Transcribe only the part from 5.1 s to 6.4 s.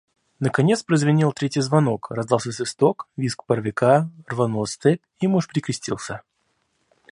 и муж перекрестился.